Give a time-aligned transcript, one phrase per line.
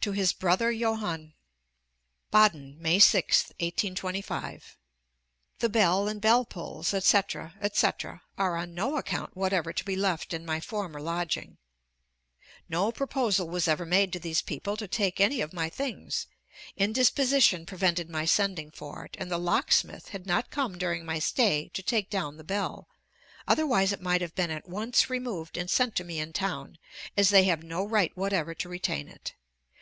[0.00, 1.34] TO HIS BROTHER JOHANN
[2.30, 4.76] BADEN, May 6th, 1825.
[5.58, 10.32] The bell and bell pulls, etc., etc., are on no account whatever to be left
[10.32, 11.58] in my former lodging.
[12.68, 16.28] No proposal was ever made to these people to take any of my things.
[16.76, 21.70] Indisposition prevented my sending for it, and the locksmith had not come during my stay
[21.74, 22.86] to take down the bell;
[23.48, 26.78] otherwise it might have been at once removed and sent to me in town,
[27.16, 29.34] as they have no right whatever to retain it.